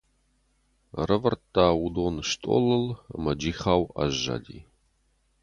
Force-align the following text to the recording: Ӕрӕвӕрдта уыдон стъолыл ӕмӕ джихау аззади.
Ӕрӕвӕрдта 0.99 1.67
уыдон 1.81 2.15
стъолыл 2.29 2.85
ӕмӕ 3.15 3.33
джихау 3.39 3.81
аззади. 4.03 4.59